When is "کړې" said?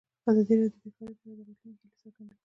2.29-2.37